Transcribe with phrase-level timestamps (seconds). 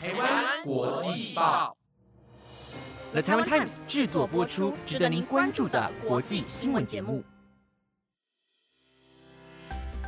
[0.00, 1.76] 台湾国际报
[3.10, 7.24] ，The Taiwan Times 制作播出，值得您关注的国际新闻节目。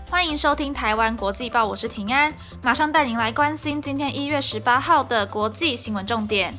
[0.09, 2.33] 欢迎收听台湾国际报，我是平安，
[2.63, 6.55] 马上带您来关心今天一月十八号的国际新闻重点。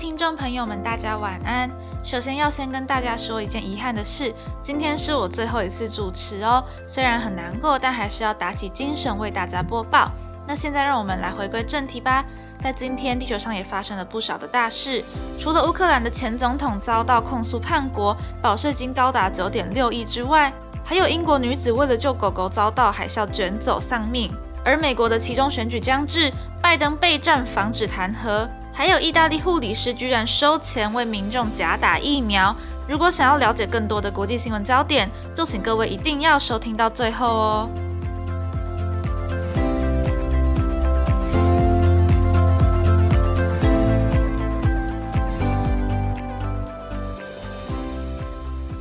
[0.00, 1.70] 听众朋友们，大家晚安。
[2.02, 4.32] 首先要先跟大家说一件遗憾的事，
[4.62, 6.64] 今天是我最后一次主持哦。
[6.86, 10.10] 虽然很难过，但还是要打起精神为大家播报。
[10.48, 12.24] 那现在让我们来回归正题吧。
[12.62, 15.04] 在今天，地球上也发生了不少的大事。
[15.38, 20.50] 除了乌克兰的前总统遭到控诉叛国，保释金高达九点六亿之外，
[20.82, 24.32] 还有英国女子为了救狗狗遭到海啸卷走丧命。
[24.64, 26.32] 而美国的其中选举将至，
[26.62, 28.48] 拜登备战防止弹劾。
[28.72, 32.54] 还有意大利护理师居然收钱为民众假打疫苗。
[32.88, 37.68] 如果想要了解更多的国际新闻焦点，就请各位一定要收听到最后哦。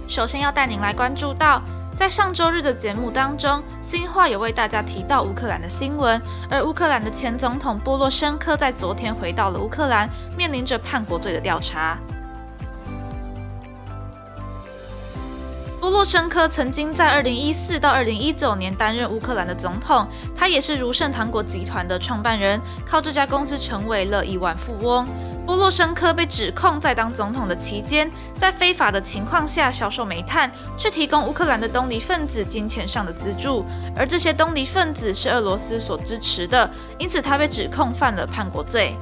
[0.07, 1.61] 首先要带您来关注到，
[1.99, 11.99] 在上周日的节目当中，新话有为大家提到乌克兰的新闻，而乌克兰的前总统波洛申科在昨天回到了乌克兰，面临着叛国罪的调查。
[15.81, 25.05] 波洛申科曾经在二零一四到二零一九年担任乌克兰的总统，他也是如盛糖果集团的创办人，靠这家公司成为了亿万富翁。
[25.49, 36.69] 波洛申科被指控在当总统的期间，在非法的情况下销售煤炭，去提供乌克兰的东离分子金钱上的资助，而这些东离分子是俄罗斯所支持的，
[36.99, 38.95] 因此他被指控犯了叛国罪。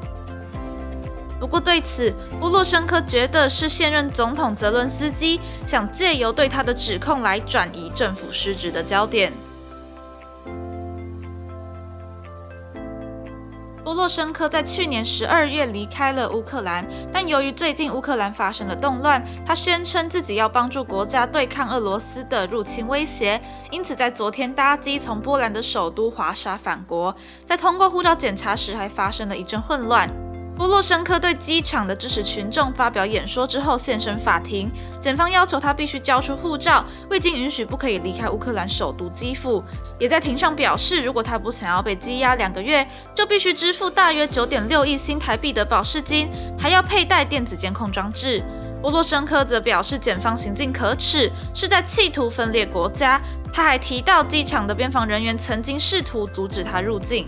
[1.38, 9.34] 不过，对此，波洛申科觉得是现任总统泽伦斯基想借由对他的指控来转移政府失职的焦点。
[13.88, 27.16] 波洛申科在去年十二月离开了乌克兰，但由于最近乌克兰发生了动乱，他宣称自己要帮助国家对抗俄罗斯的入侵威胁，因此在昨天搭机从波兰的首都华沙返国，
[27.46, 30.27] 在通过护照检查时还发生了一阵混乱。
[30.58, 34.68] 波洛申科对机场的支持群众发表演说之后现身法庭，
[35.00, 39.64] 检方要求他必须交出护照，未经允许不可以离开乌克兰首都基辅。
[40.00, 48.44] 也在庭上表示，如果他不想要被羁押两个月，就必须支付大约九点六亿新台币的保释金，还要佩戴电子监控装置。
[48.82, 53.22] 波洛申科则表示，检方行径可耻，是在企图分裂国家。
[53.54, 57.28] 他还提到，机场的边防人员曾经试图阻止他入境。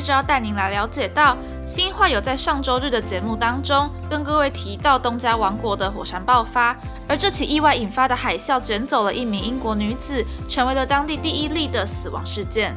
[0.00, 6.74] 接着要带您来了解到，新化有在上周日的节目当中跟各位提到东加王国的火山爆发，
[7.06, 12.74] 而这起意外引发的海啸卷走了一名英国女子，成为了当地第一例的死亡事件。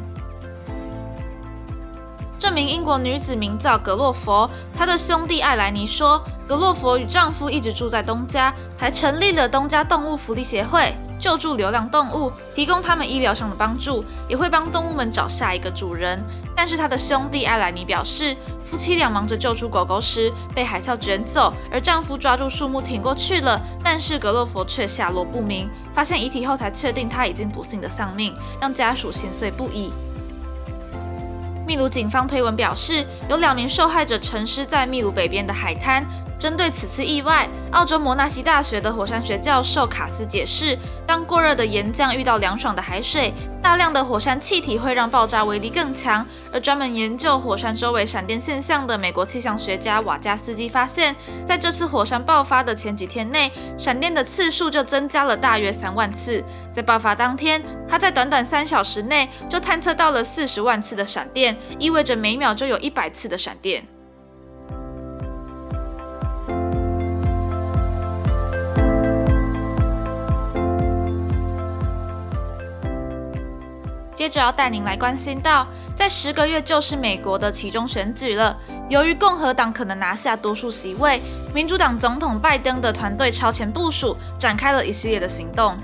[2.38, 16.22] 这名英国女子名叫格洛佛，她的兄弟艾莱尼说，格洛佛与丈夫一直住在东家，还成立了东家动物福利协会，救助流浪动物，提供他们医疗上的帮助，也会帮动物们找下一个主人。
[16.53, 25.69] 但是他的兄弟艾莱尼表示，夫妻俩忙着救出狗狗时被海啸卷走，而丈夫抓住树木挺过去了，但是格洛佛却下落不明。
[25.94, 29.94] 发现遗体后才确定他已经不幸的丧命，让家属心碎不已。
[31.66, 36.05] 秘鲁警方推文表示，有两名受害者沉尸在秘鲁北边的海滩。
[36.44, 40.78] 针对此次意外，澳洲摩纳西大学的火山学教授卡斯解释，
[41.08, 46.26] 当过热的岩浆遇到凉爽的海水，大量的火山气体会让爆炸威力更强。
[46.52, 51.16] 而专门研究火山周围闪电现象的美国气象学家瓦加斯基发现，
[51.48, 56.44] 在这次火山爆发的前几天内，闪电的次数就增加了大约三万次。
[56.74, 63.88] 在爆发当天，他在短短三小时内就探测到了四十万次的闪电，意味着每秒就有一百次的闪电。
[74.16, 78.56] 接着要带您来关心到，在十个月就是美国的其中选举了。
[78.90, 81.22] 由于共和党可能拿下多数席位，
[81.54, 85.78] 民主党总统拜登的团队超前部署，展开了一系列的行动。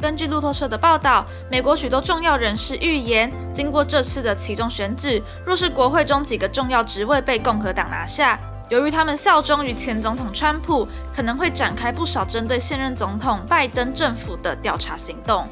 [0.00, 8.38] 根据路透社的报道，美国许多重要人士预言，经过这次的其中选举，若是国会中几个重要职位被共和党拿下，
[8.68, 15.48] 由于他们效忠于前总统川普，可能会展开不少针对现任总统拜登政府的调查行动。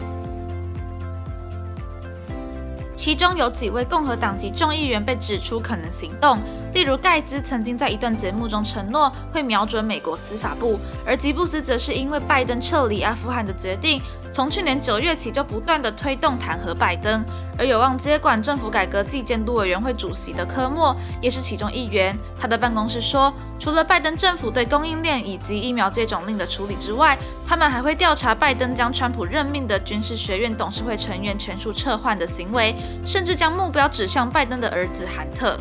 [2.96, 6.38] 其中有几位共和党籍众议员被指出可能行动，
[6.75, 17.25] 例如盖茨曾经在一段节目中承诺会瞄准美国司法部，而吉布斯则是因为拜登撤离阿富汗的决定，从去年九月起就不断的推动弹劾拜登。
[17.56, 22.19] 而有望接管政府改革暨监督委员会主席的科莫也是其中一员。
[22.41, 27.17] 他的办公室说，除了拜登政府对供应链以及疫苗接种令的处理之外，
[27.47, 32.75] 他们还会调查拜登将川普任命的军事学院董事会成员全数撤换的行为，
[33.06, 35.56] 甚至将目标指向拜登的儿子韩特。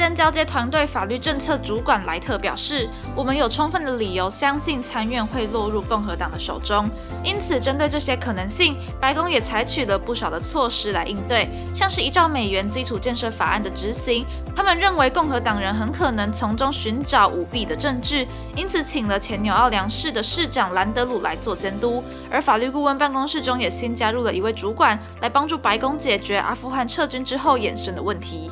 [0.00, 6.88] 登交接团队法律政策主管莱特表示：“我们有充分的理由相信参院会落入共和党的手中，
[7.22, 14.24] 因此针对这些可能性，白宫也采取了不少的措施来应对，像是依照美元基础建设法案的执行。
[14.56, 18.26] 他们认为共和党人很可能从中寻找舞弊的证据，
[18.56, 22.02] 因此请了前纽奥良市的市长兰德鲁来做监督。
[22.30, 28.50] 而法律顾问办公室中也新加入了一位主管，来帮助白宫解决阿富汗撤军之后衍生的问题。”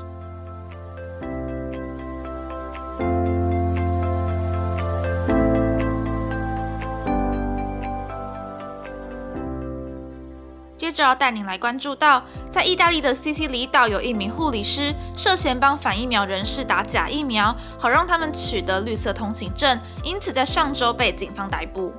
[10.99, 21.95] 就要带您来关注到，在意大利的西西里岛有一名护理师涉嫌帮反疫苗人士打假疫苗，好让他们取得绿色通行证，因此在上周被警方逮捕。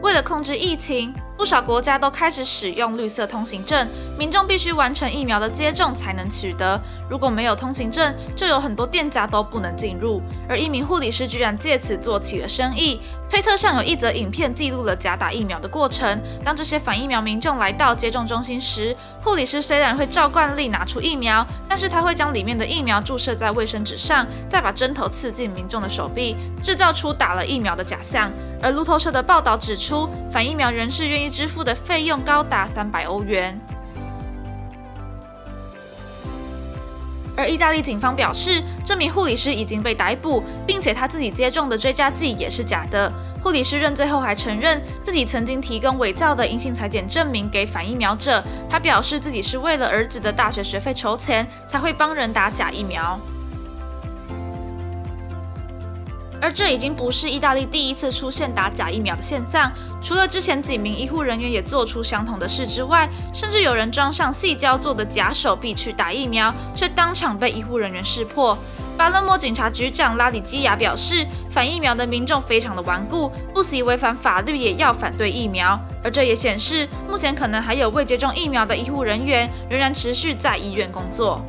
[0.00, 1.12] 为了控制疫情。
[1.36, 3.86] 不少国家都开始使用绿色通行证，
[4.18, 6.80] 民众必须完成疫苗的接种才能取得。
[7.10, 10.22] 如果没有通行证，就有很多店家都不能进入。
[10.48, 13.00] 而一名护理师居然借此做起了生意。
[13.28, 16.18] 推特上有一则影片记录了假打疫苗的过程。
[16.42, 28.30] 当这些反疫苗民众来到接种中心时，护理师虽然会照惯例拿出疫苗，但是他会将里面的疫苗注射在卫生纸上，再把针头刺进民众的手臂，制造出打了疫苗的假象。
[28.62, 31.25] 而路透社的报道指出，反疫苗人士愿意。
[31.28, 33.58] 支付的费用高达三百欧元。
[37.38, 43.12] 而意大利警方表示，这名护理师已经被逮捕，并且他自己接种的追加剂也是假的。
[43.42, 48.42] 护理师认罪后还承认自己曾经提供伪造的阴性裁剪证明给反疫苗者。
[48.70, 53.20] 他表示自己是为了儿子的大学学费筹钱，才会帮人打假疫苗。
[56.46, 59.68] 而这已经不是意大利第一次出现打假疫苗的现象。
[60.00, 68.56] 除了之前几名医护人员也做出相同的事之外，甚至有人装上细胶做的假手臂去打疫苗，却当场被医护人员识破。
[68.96, 75.76] 巴勒莫警察局长拉里基亚表示，反疫苗的民众非常的顽固，不惜违反法律也要反对疫苗。
[76.04, 81.44] 而这也显示，目前可能还有未接种疫苗的医护人员仍然持续在医院工作。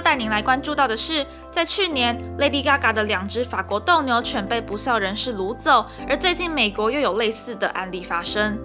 [0.00, 8.58] 要带您来关注到的是，在去年，Lady Gaga 的两只法国斗牛犬被不孝人士掳走，而最近美国又有类似的案例发生。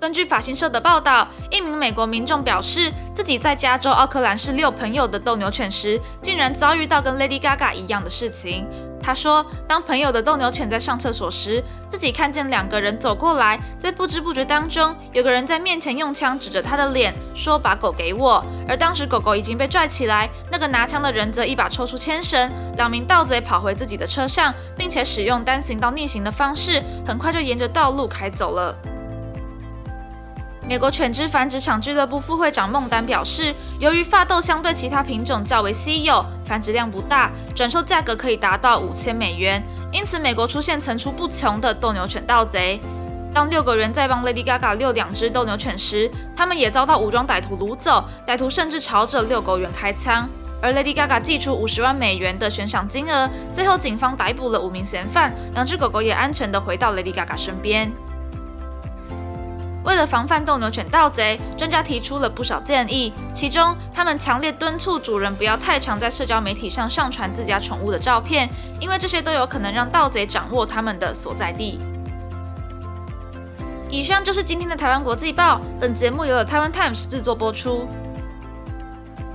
[0.00, 8.64] 根据法新社的报道，一名美国民众表示，自己在加州奥克兰市遛朋友的斗牛犬时，竟然遭遇到跟 Lady Gaga 一样的事情。
[9.02, 28.76] 他说，当朋友的斗牛犬在上厕所时，自己看见两个人走过来，在不知不觉当中，有个人在面前用枪指着他的脸，说：“把狗给我。”而当时狗狗已经被拽起来，那个拿枪的人则一把抽出牵绳，两名盗贼跑回自己的车上，并且使用单行道逆行的方式，很快就沿着道路开走了。
[30.70, 39.60] 美国犬只繁殖场俱乐部副会长孟丹表示，由于发豆相对其他品种较为稀有，繁殖量不大，转售价格可以达到五千美元，
[39.90, 42.80] 因此美国出现层出不穷的斗牛犬盗贼。
[43.34, 50.28] 当六个人在帮 Lady Gaga 遛两只斗牛犬时，他们也遭到武装歹徒掳走，歹徒甚至朝着遛狗员开枪，
[50.62, 57.92] 而 Lady Gaga 寄出五十万美元的悬赏金额，最后警方逮捕了五名嫌犯，两只狗狗也安全地回到 Lady Gaga 身边。
[59.90, 71.80] 为了防范斗牛犬盗贼，专家提出了不少建议，其中他们强烈敦促主人不要太常在社交媒体上上传自家宠物的照片，因为这些都有可能让盗贼掌握他们的所在地。
[73.88, 77.88] 以上就是今天的台湾国际报，本节目由台湾 Times 制作播出。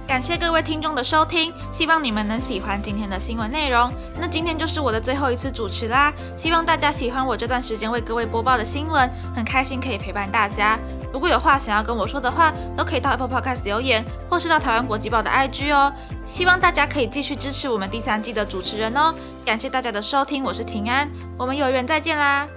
[0.08, 3.92] 感谢各位听众的收听，希望你们能喜欢今天的新闻内容。
[4.20, 10.80] 那今天就是我的最后一次主持啦，希望大家喜欢我这段时间为各位播报的新闻，很开心可以陪伴大家。
[11.12, 15.92] 如果有话想要跟我说的话，都可以到 Apple Podcast 留言，或是到台湾国际报的 IG 哦。
[16.26, 19.14] 希望大家可以继续支持我们第三季的主持人哦。
[19.44, 22.48] 感谢大家的收听，我是平安，我们有缘再见啦。